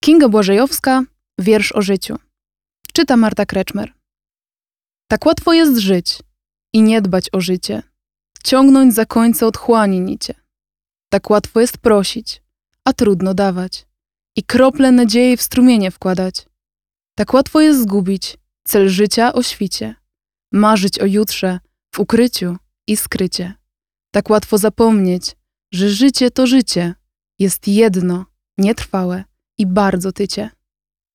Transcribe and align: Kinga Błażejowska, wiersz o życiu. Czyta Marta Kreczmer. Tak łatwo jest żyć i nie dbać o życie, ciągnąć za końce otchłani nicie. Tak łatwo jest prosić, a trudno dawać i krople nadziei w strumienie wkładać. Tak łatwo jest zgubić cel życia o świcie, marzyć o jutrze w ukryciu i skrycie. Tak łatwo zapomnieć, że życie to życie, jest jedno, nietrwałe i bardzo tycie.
Kinga 0.00 0.28
Błażejowska, 0.28 1.02
wiersz 1.38 1.72
o 1.72 1.82
życiu. 1.82 2.16
Czyta 2.92 3.16
Marta 3.16 3.46
Kreczmer. 3.46 3.92
Tak 5.08 5.26
łatwo 5.26 5.52
jest 5.52 5.78
żyć 5.78 6.22
i 6.72 6.82
nie 6.82 7.02
dbać 7.02 7.28
o 7.32 7.40
życie, 7.40 7.82
ciągnąć 8.44 8.94
za 8.94 9.06
końce 9.06 9.46
otchłani 9.46 10.00
nicie. 10.00 10.34
Tak 11.08 11.30
łatwo 11.30 11.60
jest 11.60 11.78
prosić, 11.78 12.42
a 12.84 12.92
trudno 12.92 13.34
dawać 13.34 13.86
i 14.36 14.42
krople 14.42 14.92
nadziei 14.92 15.36
w 15.36 15.42
strumienie 15.42 15.90
wkładać. 15.90 16.46
Tak 17.16 17.34
łatwo 17.34 17.60
jest 17.60 17.82
zgubić 17.82 18.38
cel 18.64 18.88
życia 18.88 19.32
o 19.32 19.42
świcie, 19.42 19.94
marzyć 20.52 20.98
o 20.98 21.06
jutrze 21.06 21.60
w 21.94 21.98
ukryciu 22.00 22.56
i 22.86 22.96
skrycie. 22.96 23.54
Tak 24.10 24.30
łatwo 24.30 24.58
zapomnieć, 24.58 25.36
że 25.72 25.90
życie 25.90 26.30
to 26.30 26.46
życie, 26.46 26.94
jest 27.38 27.68
jedno, 27.68 28.26
nietrwałe 28.58 29.24
i 29.58 29.66
bardzo 29.66 30.12
tycie. 30.12 30.50